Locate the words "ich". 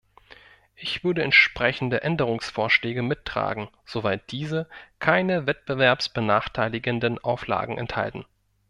0.77-1.03